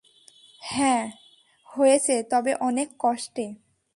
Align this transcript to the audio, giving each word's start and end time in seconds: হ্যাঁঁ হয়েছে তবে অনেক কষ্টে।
হ্যাঁঁ 0.61 1.05
হয়েছে 1.69 2.15
তবে 2.23 2.51
অনেক 2.59 2.87
কষ্টে। 2.99 3.45